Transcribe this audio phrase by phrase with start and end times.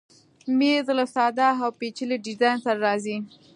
[0.57, 3.17] مېز له ساده او پیچلي ډیزاین سره راځي.